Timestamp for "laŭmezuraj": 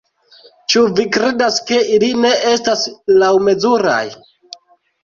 3.21-4.05